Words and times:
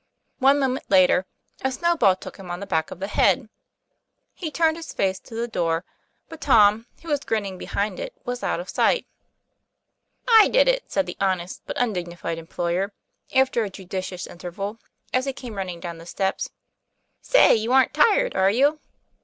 One 0.39 0.57
moment 0.57 0.89
later, 0.89 1.27
a 1.61 1.71
snowball 1.71 2.15
took 2.15 2.37
him 2.37 2.49
on 2.49 2.59
the 2.59 2.65
back 2.65 2.89
of 2.89 2.99
the 2.99 3.05
head. 3.05 3.49
He 4.33 4.49
turned 4.49 4.75
his 4.77 4.93
face 4.93 5.19
to 5.19 5.35
the 5.35 5.47
door, 5.47 5.85
but 6.27 6.41
Tom, 6.41 6.87
who 7.03 7.09
was 7.09 7.19
grinning 7.19 7.59
behind 7.59 7.99
it, 7.99 8.15
was 8.25 8.41
out 8.41 8.59
of 8.59 8.67
sight. 8.67 9.05
'I 10.27 10.47
did 10.47 10.67
it," 10.67 10.91
said 10.91 11.05
the 11.05 11.17
honest 11.21 11.61
but 11.67 11.79
undignified 11.79 12.39
em 12.39 12.47
ployer, 12.47 12.89
after 13.35 13.63
a 13.63 13.69
judicious 13.69 14.25
interval, 14.25 14.79
as 15.13 15.25
he 15.25 15.33
came 15.33 15.53
running 15.53 15.79
down 15.79 15.99
the 15.99 16.07
steps.;' 16.07 16.49
Say, 17.21 17.53
you're 17.53 17.85
tired, 17.85 18.35
aren't 18.35 18.55
you?" 18.55 18.79